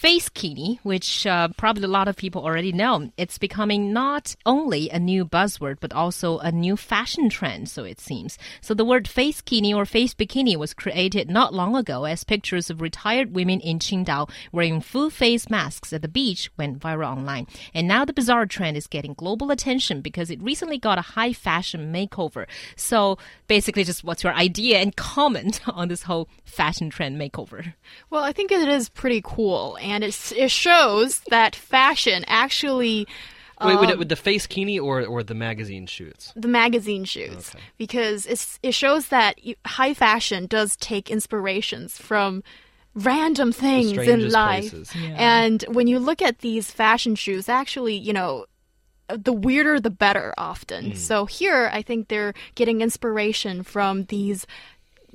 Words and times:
face 0.00 0.30
kini, 0.30 0.80
which 0.82 1.26
uh, 1.26 1.46
probably 1.58 1.84
a 1.84 1.86
lot 1.86 2.08
of 2.08 2.16
people 2.16 2.42
already 2.42 2.72
know, 2.72 3.10
it's 3.18 3.36
becoming 3.36 3.92
not 3.92 4.34
only 4.46 4.88
a 4.88 4.98
new 4.98 5.26
buzzword, 5.26 5.76
but 5.78 5.92
also 5.92 6.38
a 6.38 6.50
new 6.50 6.74
fashion 6.74 7.28
trend, 7.28 7.68
so 7.68 7.84
it 7.84 8.00
seems. 8.00 8.38
So 8.62 8.72
the 8.72 8.82
word 8.82 9.06
face 9.06 9.42
kini 9.42 9.74
or 9.74 9.84
face 9.84 10.14
bikini 10.14 10.56
was 10.56 10.72
created 10.72 11.28
not 11.28 11.52
long 11.52 11.76
ago 11.76 12.06
as 12.06 12.24
pictures 12.24 12.70
of 12.70 12.80
retired 12.80 13.34
women 13.34 13.60
in 13.60 13.78
Qingdao 13.78 14.30
wearing 14.52 14.80
full 14.80 15.10
face 15.10 15.50
masks 15.50 15.92
at 15.92 16.00
the 16.00 16.08
beach 16.08 16.50
went 16.56 16.78
viral 16.78 17.18
online. 17.18 17.46
And 17.74 17.86
now 17.86 18.06
the 18.06 18.14
bizarre 18.14 18.46
trend 18.46 18.78
is 18.78 18.86
getting 18.86 19.12
global 19.12 19.50
attention 19.50 20.00
because 20.00 20.30
it 20.30 20.40
recently 20.40 20.78
got 20.78 20.96
a 20.96 21.02
high 21.02 21.34
fashion 21.34 21.92
makeover. 21.92 22.46
So 22.74 23.18
basically, 23.48 23.84
just 23.84 24.02
what's 24.02 24.24
your 24.24 24.32
idea 24.32 24.78
and 24.78 24.96
comment 25.12 25.60
on 25.68 25.88
this 25.88 26.04
whole 26.04 26.30
fashion 26.46 26.88
trend 26.88 27.20
makeover? 27.20 27.74
Well, 28.08 28.24
I 28.24 28.32
think 28.32 28.50
it 28.50 28.66
is 28.66 28.88
pretty 28.88 29.20
cool, 29.22 29.76
it, 30.04 30.32
it 30.36 30.50
shows 30.50 31.20
that 31.30 31.54
fashion 31.56 32.24
actually. 32.26 33.06
Wait, 33.62 33.74
um, 33.74 33.80
with, 33.80 33.98
with 33.98 34.08
the 34.08 34.16
face 34.16 34.46
kini 34.46 34.78
or 34.78 35.04
or 35.04 35.22
the 35.22 35.34
magazine 35.34 35.86
shoots? 35.86 36.32
the 36.34 36.48
magazine 36.48 37.04
shoots 37.04 37.54
because 37.76 38.24
it's 38.26 38.58
it 38.62 38.72
shows 38.72 39.08
that 39.08 39.38
high 39.66 39.92
fashion 39.92 40.46
does 40.46 40.76
take 40.76 41.10
inspirations 41.10 41.98
from 41.98 42.42
random 42.94 43.52
things 43.52 43.88
in 43.88 43.94
strangest 43.94 44.34
life. 44.34 44.70
places. 44.70 44.92
And 45.14 45.62
when 45.68 45.86
you 45.86 45.98
look 45.98 46.22
at 46.22 46.38
these 46.38 46.70
fashion 46.70 47.14
shoes, 47.14 47.48
actually, 47.48 47.96
you 47.96 48.12
know, 48.12 48.46
the 49.08 49.32
weirder 49.32 49.80
the 49.80 49.90
better 49.90 50.34
often. 50.38 50.94
So 50.94 51.26
here 51.26 51.70
I 51.72 51.82
think 51.82 52.08
they're 52.08 52.34
getting 52.54 52.80
inspiration 52.80 53.62
from 53.62 54.04
these 54.04 54.46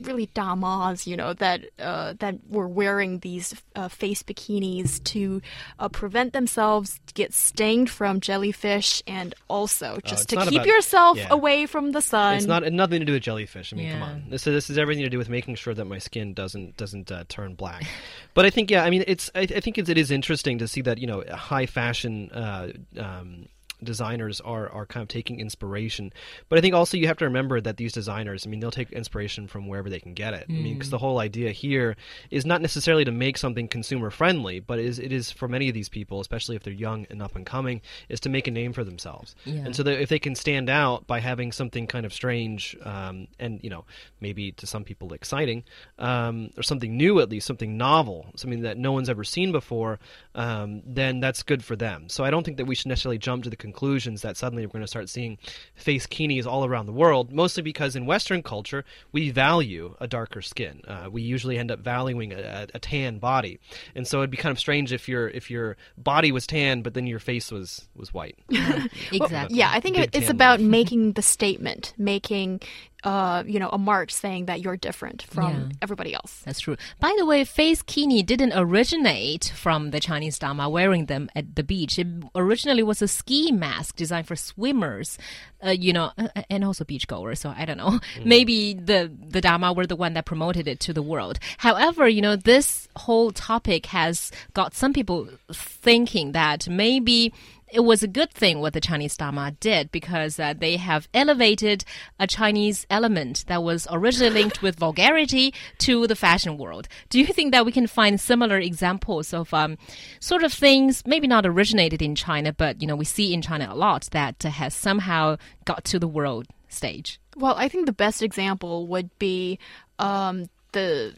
really 0.00 0.26
damas, 0.34 1.06
you 1.06 1.16
know, 1.16 1.32
that 1.34 1.60
uh, 1.78 2.14
that 2.20 2.36
were 2.48 2.68
wearing 2.68 3.18
these 3.20 3.54
uh, 3.74 3.88
face 3.88 4.22
bikinis 4.22 5.02
to 5.04 5.40
uh, 5.78 5.88
prevent 5.88 6.32
themselves 6.32 7.00
to 7.06 7.14
get 7.14 7.32
stinged 7.32 7.90
from 7.90 8.20
jellyfish, 8.20 9.02
and 9.06 9.34
also 9.48 9.98
just 10.04 10.32
Oh, 10.32 10.40
to 10.40 10.50
keep 10.50 10.60
about- 10.62 10.66
yourself 10.66 11.18
yeah. 11.18 11.28
away 11.30 11.66
from 11.66 11.92
the 11.92 12.00
sun. 12.02 12.36
It's 12.36 12.46
not 12.46 12.70
nothing 12.72 13.00
to 13.00 13.06
do 13.06 13.12
with 13.12 13.22
jellyfish. 13.22 13.72
I 13.72 13.76
mean, 13.76 13.92
come 13.92 14.02
on. 14.02 14.24
This 14.30 14.46
is 14.46 14.54
this 14.54 14.70
is 14.70 14.78
everything 14.78 15.04
to 15.04 15.10
do 15.10 15.18
with 15.18 15.28
making 15.28 15.54
sure 15.56 15.74
that 15.74 15.84
my 15.84 15.98
skin 15.98 16.34
doesn't 16.34 16.76
doesn't 16.76 17.10
uh, 17.12 17.24
turn 17.28 17.54
black. 17.54 17.84
but 18.34 18.44
I 18.44 18.50
think 18.50 18.70
yeah, 18.70 18.84
I 18.84 18.90
mean, 18.90 19.04
it's 19.06 19.30
I, 19.34 19.40
I 19.40 19.60
think 19.60 19.78
it's, 19.78 19.88
it 19.88 19.98
is 19.98 20.10
interesting 20.10 20.58
to 20.58 20.68
see 20.68 20.80
that 20.82 20.98
you 20.98 21.06
know 21.06 21.22
high 21.32 21.66
fashion. 21.66 22.30
Uh, 22.30 22.68
um, 22.98 23.46
designers 23.84 24.40
are 24.40 24.68
are 24.70 24.86
kind 24.86 25.02
of 25.02 25.08
taking 25.08 25.40
inspiration. 25.40 26.12
But 26.48 26.58
i 26.58 26.62
think 26.62 26.74
also 26.74 26.96
you 26.96 27.06
have 27.06 27.18
to 27.18 27.24
remember 27.24 27.60
that 27.60 27.76
these 27.76 27.92
designers 27.92 28.46
i 28.46 28.50
mean 28.50 28.60
they'll 28.60 28.70
take 28.70 28.90
inspiration 28.92 29.46
from 29.46 29.66
wherever 29.68 29.90
they 29.90 30.00
can 30.00 30.14
get 30.14 30.34
it. 30.34 30.46
I 30.48 30.52
mean 30.52 30.74
because 30.74 30.90
the 30.90 30.98
whole 30.98 31.18
idea 31.18 31.50
here 31.50 31.96
is 32.30 32.44
not 32.46 32.60
necessarily 32.60 33.04
to 33.04 33.12
make 33.12 33.38
something 33.38 33.68
consumer 33.68 34.10
friendly 34.10 34.60
but 34.60 34.78
is 34.78 34.98
it 34.98 35.12
is 35.12 35.30
for 35.30 35.48
many 35.48 35.68
of 35.68 35.74
these 35.74 35.88
people 35.88 36.20
especially 36.20 36.56
if 36.56 36.62
they're 36.62 36.72
young 36.72 37.06
and 37.10 37.22
up 37.22 37.36
and 37.36 37.46
coming 37.46 37.80
is 38.08 38.20
to 38.20 38.28
make 38.28 38.46
a 38.46 38.50
name 38.50 38.72
for 38.72 38.84
themselves. 38.84 39.34
Yeah. 39.44 39.64
and 39.64 39.76
so 39.76 39.82
that 39.82 40.00
if 40.00 40.08
they 40.08 40.18
can 40.18 40.34
stand 40.34 40.70
out 40.70 41.06
by 41.06 41.20
having 41.20 41.52
something 41.52 41.86
kind 41.86 42.06
of 42.06 42.12
strange 42.12 42.76
um, 42.82 43.28
and 43.38 43.60
you 43.62 43.70
know 43.70 43.84
maybe 44.20 44.52
to 44.52 44.66
some 44.66 44.84
people 44.84 45.12
exciting 45.12 45.64
um, 45.98 46.50
or 46.56 46.62
something 46.62 46.96
new 46.96 47.20
at 47.20 47.28
least 47.28 47.46
something 47.46 47.76
novel 47.76 48.26
something 48.36 48.62
that 48.62 48.78
no 48.78 48.92
one's 48.92 49.08
ever 49.08 49.24
seen 49.24 49.52
before 49.52 49.98
um, 50.34 50.82
then 50.86 51.20
that's 51.20 51.42
good 51.42 51.64
for 51.64 51.76
them. 51.76 52.08
So 52.08 52.24
i 52.24 52.30
don't 52.30 52.44
think 52.44 52.56
that 52.56 52.66
we 52.66 52.74
should 52.74 52.88
necessarily 52.88 53.18
jump 53.18 53.44
to 53.44 53.50
the 53.50 53.56
conclusions 53.74 54.22
that 54.22 54.36
suddenly 54.36 54.64
we're 54.64 54.72
going 54.72 54.84
to 54.84 54.88
start 54.88 55.08
seeing 55.08 55.36
face 55.74 56.06
kinis 56.06 56.46
all 56.46 56.64
around 56.64 56.86
the 56.86 56.92
world 56.92 57.32
mostly 57.32 57.62
because 57.62 57.96
in 57.96 58.06
western 58.06 58.40
culture 58.40 58.84
we 59.10 59.30
value 59.30 59.96
a 60.00 60.06
darker 60.06 60.40
skin. 60.40 60.80
Uh, 60.86 61.08
we 61.10 61.22
usually 61.22 61.58
end 61.58 61.70
up 61.70 61.80
valuing 61.80 62.32
a, 62.32 62.38
a, 62.38 62.66
a 62.74 62.78
tan 62.78 63.18
body. 63.18 63.58
And 63.96 64.06
so 64.06 64.18
it'd 64.18 64.30
be 64.30 64.36
kind 64.36 64.52
of 64.52 64.58
strange 64.60 64.92
if 64.92 65.08
your 65.08 65.28
if 65.28 65.50
your 65.50 65.76
body 65.98 66.30
was 66.30 66.46
tan 66.46 66.82
but 66.82 66.94
then 66.94 67.06
your 67.06 67.18
face 67.18 67.50
was 67.50 67.88
was 67.96 68.14
white. 68.14 68.38
Exactly. 69.12 69.56
yeah, 69.56 69.70
I 69.72 69.80
think 69.80 69.98
it, 69.98 70.10
it's 70.14 70.30
about 70.30 70.60
making 70.60 71.12
the 71.12 71.22
statement, 71.22 71.94
making 71.98 72.60
uh, 73.04 73.42
you 73.46 73.58
know, 73.60 73.68
a 73.68 73.78
mark 73.78 74.10
saying 74.10 74.46
that 74.46 74.60
you're 74.62 74.76
different 74.78 75.22
from 75.22 75.52
Yeah. 75.52 75.76
everybody 75.82 76.14
else. 76.14 76.40
That's 76.44 76.60
true. 76.60 76.76
By 77.00 77.14
the 77.18 77.26
way, 77.26 77.44
face 77.44 77.82
kini 77.82 78.22
didn't 78.22 78.52
originate 78.56 79.52
from 79.54 79.90
the 79.90 80.00
Chinese 80.00 80.38
dama 80.38 80.68
wearing 80.68 81.06
them 81.06 81.28
at 81.34 81.54
the 81.54 81.62
beach. 81.62 81.98
It 81.98 82.06
originally 82.34 82.82
was 82.82 83.02
a 83.02 83.08
ski 83.08 83.52
mask 83.52 83.96
designed 83.96 84.26
for 84.26 84.36
swimmers, 84.36 85.18
uh, 85.64 85.70
you 85.70 85.92
know, 85.92 86.12
uh, 86.16 86.28
and 86.48 86.64
also 86.64 86.84
beachgoers. 86.84 87.38
So 87.38 87.52
I 87.56 87.64
don't 87.66 87.76
know. 87.78 88.00
Maybe 88.24 88.74
the 88.74 89.10
the 89.28 89.40
dama 89.40 89.72
were 89.72 89.86
the 89.86 89.96
one 89.96 90.14
that 90.14 90.24
promoted 90.24 90.66
it 90.66 90.80
to 90.80 90.92
the 90.92 91.02
world. 91.02 91.38
However, 91.58 92.08
you 92.08 92.22
know, 92.22 92.36
this 92.36 92.88
whole 92.96 93.30
topic 93.32 93.86
has 93.86 94.30
got 94.54 94.74
some 94.74 94.92
people 94.92 95.28
thinking 95.52 96.32
that 96.32 96.68
maybe 96.68 97.32
it 97.74 97.84
was 97.84 98.04
a 98.04 98.08
good 98.08 98.30
thing 98.30 98.60
what 98.60 98.72
the 98.72 98.80
Chinese 98.80 99.16
Dama 99.16 99.50
did 99.58 99.90
because 99.90 100.38
uh, 100.38 100.54
they 100.56 100.76
have 100.76 101.08
elevated 101.12 101.84
a 102.20 102.26
Chinese 102.26 102.86
element 102.88 103.44
that 103.48 103.64
was 103.64 103.88
originally 103.90 104.30
linked 104.32 104.62
with 104.62 104.76
vulgarity 104.76 105.52
to 105.78 106.06
the 106.06 106.14
fashion 106.14 106.56
world. 106.56 106.86
Do 107.08 107.18
you 107.18 107.26
think 107.26 107.50
that 107.50 107.66
we 107.66 107.72
can 107.72 107.88
find 107.88 108.20
similar 108.20 108.58
examples 108.58 109.34
of 109.34 109.52
um, 109.52 109.76
sort 110.20 110.44
of 110.44 110.52
things, 110.52 111.02
maybe 111.04 111.26
not 111.26 111.44
originated 111.44 112.00
in 112.00 112.14
China, 112.14 112.52
but 112.52 112.80
you 112.80 112.86
know 112.86 112.94
we 112.94 113.04
see 113.04 113.34
in 113.34 113.42
China 113.42 113.66
a 113.68 113.74
lot 113.74 114.08
that 114.12 114.40
has 114.44 114.72
somehow 114.72 115.36
got 115.64 115.84
to 115.86 115.98
the 115.98 116.08
world 116.08 116.46
stage? 116.68 117.18
Well, 117.36 117.56
I 117.56 117.66
think 117.66 117.86
the 117.86 117.92
best 117.92 118.22
example 118.22 118.86
would 118.86 119.10
be 119.18 119.58
um, 119.98 120.48
the 120.70 121.14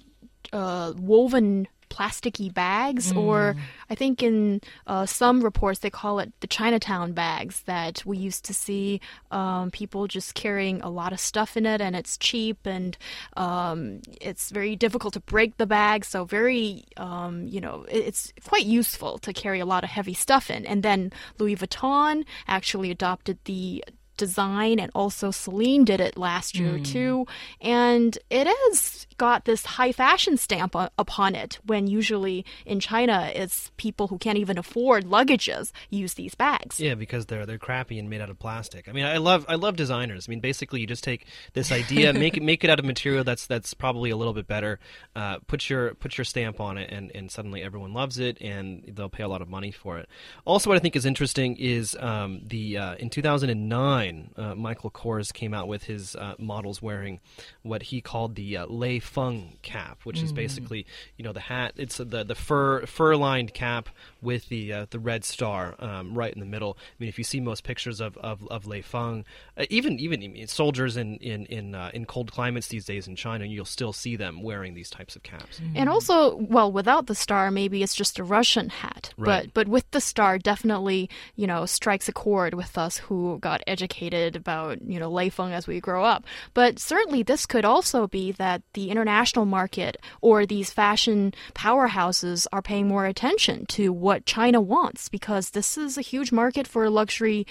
uh, 0.54 0.94
woven 0.96 1.68
plasticky 1.88 2.52
bags, 2.52 3.12
or 3.12 3.56
I 3.90 3.94
think 3.94 4.22
in 4.22 4.60
uh, 4.86 5.06
some 5.06 5.42
reports 5.42 5.80
they 5.80 5.90
call 5.90 6.18
it 6.18 6.32
the 6.40 6.46
Chinatown 6.46 7.12
bags 7.12 7.62
that 7.66 8.04
we 8.04 8.18
used 8.18 8.44
to 8.46 8.54
see 8.54 9.00
um, 9.30 9.70
people 9.70 10.06
just 10.06 10.34
carrying 10.34 10.80
a 10.82 10.90
lot 10.90 11.12
of 11.12 11.20
stuff 11.20 11.56
in 11.56 11.66
it, 11.66 11.80
and 11.80 11.96
it's 11.96 12.16
cheap 12.18 12.66
and 12.66 12.96
um, 13.36 14.00
it's 14.20 14.50
very 14.50 14.76
difficult 14.76 15.14
to 15.14 15.20
break 15.20 15.56
the 15.56 15.66
bag. 15.66 16.04
So 16.04 16.24
very, 16.24 16.84
um, 16.96 17.46
you 17.46 17.60
know, 17.60 17.84
it's 17.88 18.32
quite 18.44 18.66
useful 18.66 19.18
to 19.18 19.32
carry 19.32 19.60
a 19.60 19.66
lot 19.66 19.84
of 19.84 19.90
heavy 19.90 20.14
stuff 20.14 20.50
in. 20.50 20.66
And 20.66 20.82
then 20.82 21.12
Louis 21.38 21.56
Vuitton 21.56 22.24
actually 22.46 22.90
adopted 22.90 23.38
the 23.44 23.84
design 24.16 24.78
and 24.78 24.90
also 24.94 25.30
Celine 25.30 25.84
did 25.84 26.00
it 26.00 26.16
last 26.16 26.58
year 26.58 26.78
too 26.78 27.26
and 27.60 28.18
it 28.30 28.46
has 28.46 29.06
got 29.18 29.44
this 29.44 29.64
high 29.64 29.92
fashion 29.92 30.36
stamp 30.36 30.74
upon 30.74 31.34
it 31.34 31.58
when 31.64 31.86
usually 31.86 32.44
in 32.64 32.80
China 32.80 33.30
it's 33.34 33.70
people 33.76 34.08
who 34.08 34.18
can't 34.18 34.38
even 34.38 34.58
afford 34.58 35.04
luggages 35.06 35.72
use 35.90 36.14
these 36.14 36.34
bags 36.34 36.80
Yeah, 36.80 36.94
because 36.94 37.26
they're 37.26 37.46
they're 37.46 37.58
crappy 37.58 37.98
and 37.98 38.10
made 38.10 38.20
out 38.20 38.30
of 38.30 38.38
plastic. 38.38 38.88
I 38.88 38.92
mean, 38.92 39.04
I 39.04 39.18
love 39.18 39.44
I 39.48 39.54
love 39.54 39.76
designers. 39.76 40.26
I 40.28 40.30
mean, 40.30 40.40
basically, 40.40 40.80
you 40.80 40.86
just 40.86 41.04
take 41.04 41.26
this 41.54 41.72
idea, 41.72 42.12
make 42.24 42.36
it 42.36 42.42
make 42.42 42.64
it 42.64 42.70
out 42.70 42.78
of 42.78 42.84
material 42.84 43.24
that's 43.24 43.46
that's 43.46 43.74
probably 43.74 44.10
a 44.10 44.16
little 44.16 44.32
bit 44.32 44.46
better. 44.46 44.78
Uh, 45.14 45.38
put 45.46 45.68
your 45.68 45.94
put 45.94 46.16
your 46.18 46.24
stamp 46.24 46.60
on 46.60 46.78
it, 46.78 46.90
and 46.90 47.10
and 47.14 47.30
suddenly 47.30 47.62
everyone 47.62 47.92
loves 47.92 48.18
it, 48.18 48.38
and 48.40 48.84
they'll 48.94 49.08
pay 49.08 49.22
a 49.22 49.28
lot 49.28 49.42
of 49.42 49.48
money 49.48 49.70
for 49.70 49.98
it. 49.98 50.08
Also, 50.44 50.70
what 50.70 50.76
I 50.76 50.80
think 50.80 50.96
is 50.96 51.06
interesting 51.06 51.56
is 51.56 51.96
um, 52.00 52.40
the 52.44 52.78
uh, 52.78 52.94
in 52.96 53.10
2009, 53.10 54.05
uh, 54.36 54.54
Michael 54.54 54.90
Kors 54.90 55.32
came 55.32 55.54
out 55.54 55.68
with 55.68 55.84
his 55.84 56.14
uh, 56.16 56.34
models 56.38 56.80
wearing 56.82 57.20
what 57.62 57.82
he 57.84 58.00
called 58.00 58.34
the 58.34 58.56
uh, 58.58 58.66
Lei 58.66 58.98
Feng 58.98 59.58
cap, 59.62 60.00
which 60.04 60.22
is 60.22 60.32
basically 60.32 60.86
you 61.16 61.24
know 61.24 61.32
the 61.32 61.40
hat. 61.40 61.72
It's 61.76 61.96
the 61.98 62.24
the 62.24 62.34
fur 62.34 62.86
fur 62.86 63.16
lined 63.16 63.54
cap 63.54 63.88
with 64.22 64.48
the 64.48 64.72
uh, 64.72 64.86
the 64.90 64.98
red 64.98 65.24
star 65.24 65.74
um, 65.78 66.14
right 66.14 66.32
in 66.32 66.40
the 66.40 66.46
middle. 66.46 66.76
I 66.80 66.94
mean, 66.98 67.08
if 67.08 67.18
you 67.18 67.24
see 67.24 67.40
most 67.40 67.64
pictures 67.64 68.00
of 68.00 68.16
of, 68.18 68.46
of 68.48 68.66
Lei 68.66 68.82
Feng, 68.82 69.24
uh, 69.56 69.64
even 69.70 69.98
even 69.98 70.46
soldiers 70.46 70.96
in 70.96 71.16
in 71.16 71.46
in, 71.46 71.74
uh, 71.74 71.90
in 71.94 72.04
cold 72.06 72.32
climates 72.32 72.68
these 72.68 72.84
days 72.84 73.08
in 73.08 73.16
China, 73.16 73.44
you'll 73.44 73.64
still 73.64 73.92
see 73.92 74.16
them 74.16 74.42
wearing 74.42 74.74
these 74.74 74.90
types 74.90 75.16
of 75.16 75.22
caps. 75.22 75.60
and 75.74 75.88
also 75.88 76.36
well 76.36 76.70
without 76.70 77.06
the 77.06 77.14
star 77.14 77.50
maybe 77.50 77.82
it's 77.82 77.94
just 77.94 78.18
a 78.18 78.24
Russian 78.24 78.68
hat 78.68 79.12
Right. 79.16 79.44
but 79.52 79.54
but 79.54 79.68
with 79.68 79.90
the 79.90 80.00
star 80.00 80.38
definitely 80.38 81.08
you 81.36 81.46
know 81.46 81.66
strikes 81.66 82.08
a 82.08 82.12
chord 82.12 82.54
with 82.54 82.76
us 82.78 82.98
who 82.98 83.38
got 83.40 83.62
educated 83.66 83.95
about 84.36 84.82
you 84.82 84.98
know 84.98 85.10
Lei 85.10 85.28
Feng 85.28 85.52
as 85.52 85.66
we 85.66 85.80
grow 85.80 86.04
up. 86.04 86.24
But 86.54 86.78
certainly 86.78 87.22
this 87.22 87.46
could 87.46 87.64
also 87.64 88.06
be 88.06 88.32
that 88.32 88.62
the 88.74 88.90
international 88.90 89.46
market 89.46 89.96
or 90.20 90.44
these 90.44 90.70
fashion 90.70 91.32
powerhouses 91.54 92.46
are 92.52 92.62
paying 92.62 92.88
more 92.88 93.06
attention 93.06 93.66
to 93.66 93.92
what 93.92 94.26
China 94.26 94.60
wants 94.60 95.08
because 95.08 95.50
this 95.50 95.78
is 95.78 95.96
a 95.96 96.02
huge 96.02 96.32
market 96.32 96.66
for 96.66 96.90
luxury 96.90 97.46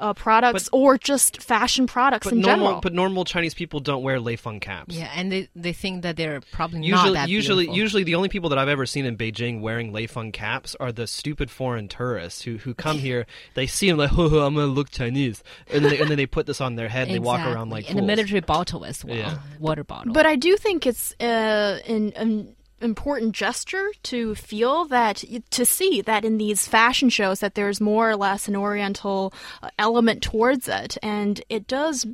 uh, 0.00 0.14
products 0.14 0.68
or 0.72 0.98
just 0.98 1.42
fashion 1.42 1.86
products 1.86 2.24
But 2.24 2.32
in 2.32 2.40
normal, 2.40 2.66
general. 2.66 2.80
but 2.80 2.92
normal 2.94 3.24
Chinese 3.24 3.54
people 3.54 3.80
don't 3.80 4.02
wear 4.02 4.18
Lei 4.18 4.36
Feng 4.36 4.58
caps. 4.58 4.94
Yeah, 4.96 5.10
and 5.14 5.30
they, 5.30 5.48
they 5.54 5.72
think 5.72 6.02
that 6.02 6.16
they're 6.16 6.40
probably 6.52 6.80
not 6.80 6.86
Usually, 6.86 7.12
that 7.14 7.28
usually, 7.28 7.64
beautiful. 7.64 7.78
usually, 7.78 8.04
the 8.04 8.14
only 8.16 8.28
people 8.30 8.48
that 8.50 8.58
I've 8.58 8.68
ever 8.68 8.86
seen 8.86 9.04
in 9.04 9.16
Beijing 9.16 9.60
wearing 9.60 9.92
Lei 9.92 10.06
Feng 10.06 10.32
caps 10.32 10.74
are 10.80 10.90
the 10.90 11.06
stupid 11.06 11.50
foreign 11.50 11.86
tourists 11.86 12.42
who, 12.42 12.56
who 12.58 12.74
come 12.74 12.98
here. 12.98 13.26
They 13.54 13.66
see 13.66 13.88
them 13.88 13.98
like, 13.98 14.10
oh, 14.16 14.40
I'm 14.40 14.54
gonna 14.54 14.66
look 14.66 14.90
Chinese, 14.90 15.42
and 15.72 15.84
then 15.84 15.90
they, 15.92 15.98
and 16.00 16.10
then 16.10 16.16
they 16.16 16.26
put 16.26 16.46
this 16.46 16.60
on 16.60 16.76
their 16.76 16.88
head. 16.88 17.08
and 17.08 17.14
They 17.14 17.18
walk 17.20 17.40
around 17.46 17.70
like 17.70 17.90
and 17.90 17.98
a 17.98 18.02
military 18.02 18.40
bottle 18.40 18.84
as 18.84 19.04
well, 19.04 19.16
Yeah. 19.16 19.38
water 19.58 19.84
bottle. 19.84 20.12
But 20.12 20.26
I 20.26 20.36
do 20.36 20.56
think 20.56 20.86
it's 20.86 21.14
uh, 21.20 21.78
in, 21.86 22.12
in 22.12 22.54
important 22.80 23.34
gesture 23.34 23.90
to 24.04 24.34
feel 24.34 24.84
that 24.86 25.24
to 25.50 25.64
see 25.64 26.00
that 26.02 26.24
in 26.24 26.38
these 26.38 26.66
fashion 26.66 27.08
shows 27.08 27.40
that 27.40 27.54
there's 27.54 27.80
more 27.80 28.10
or 28.10 28.16
less 28.16 28.48
an 28.48 28.56
oriental 28.56 29.32
uh, 29.62 29.68
element 29.78 30.22
towards 30.22 30.68
it 30.68 30.96
and 31.02 31.42
it 31.48 31.66
does 31.66 32.06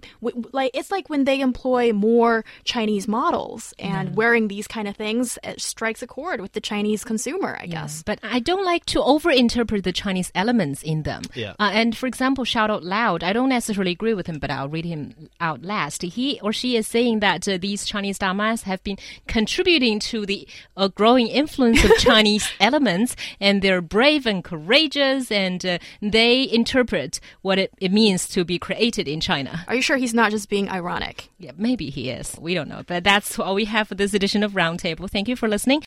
like 0.52 0.70
it's 0.74 0.90
like 0.90 1.08
when 1.08 1.24
they 1.24 1.40
employ 1.40 1.92
more 1.92 2.44
chinese 2.64 3.06
models 3.06 3.72
and 3.78 4.16
wearing 4.16 4.48
these 4.48 4.66
kind 4.66 4.88
of 4.88 4.96
things 4.96 5.38
it 5.44 5.60
strikes 5.60 6.02
a 6.02 6.06
chord 6.06 6.40
with 6.40 6.52
the 6.52 6.60
chinese 6.60 7.04
consumer 7.04 7.56
i 7.60 7.66
guess 7.66 8.02
But 8.04 8.19
I 8.22 8.38
don't 8.40 8.64
like 8.64 8.84
to 8.86 8.98
overinterpret 9.00 9.82
the 9.82 9.92
Chinese 9.92 10.30
elements 10.34 10.82
in 10.82 11.02
them. 11.02 11.22
Yeah. 11.34 11.54
Uh, 11.58 11.70
and 11.72 11.96
for 11.96 12.06
example, 12.06 12.44
Shout 12.44 12.70
Out 12.70 12.84
Loud, 12.84 13.22
I 13.22 13.32
don't 13.32 13.48
necessarily 13.48 13.92
agree 13.92 14.14
with 14.14 14.26
him, 14.26 14.38
but 14.38 14.50
I'll 14.50 14.69
read 14.69 14.84
him 14.84 15.28
out 15.40 15.62
last. 15.62 16.02
He 16.02 16.40
or 16.42 16.52
she 16.52 16.76
is 16.76 16.86
saying 16.86 17.20
that 17.20 17.48
uh, 17.48 17.58
these 17.58 17.84
Chinese 17.84 18.19
damas 18.19 18.62
have 18.62 18.82
been 18.82 18.98
contributing 19.26 19.98
to 20.00 20.26
the 20.26 20.46
uh, 20.76 20.88
growing 20.88 21.29
influence 21.29 21.85
of 21.85 21.91
Chinese 21.99 22.49
elements, 22.61 23.17
and 23.41 23.62
they're 23.62 23.81
brave 23.81 24.26
and 24.26 24.43
courageous, 24.44 25.31
and 25.31 25.64
uh, 25.64 25.79
they 26.00 26.49
interpret 26.50 27.20
what 27.43 27.58
it, 27.58 27.73
it 27.79 27.93
means 27.93 28.29
to 28.29 28.44
be 28.44 28.58
created 28.58 29.08
in 29.08 29.20
China. 29.20 29.64
are 29.69 29.75
you 29.75 29.82
sure 29.82 29.97
he's 29.97 30.14
not 30.14 30.31
just 30.31 30.49
being 30.49 30.69
ironic 30.69 31.29
Yeah, 31.38 31.53
maybe 31.56 31.91
he 31.91 32.11
is. 32.11 32.37
We 32.41 32.55
don't 32.55 32.69
know. 32.69 32.82
But 32.87 33.05
that's 33.05 33.38
all 33.38 33.55
we 33.55 33.67
have 33.67 33.88
for 33.88 33.94
this 33.94 34.14
edition 34.14 34.43
of 34.43 34.53
Roundtable. 34.53 35.11
Thank 35.11 35.29
you 35.29 35.37
for 35.37 35.49
listening. 35.49 35.82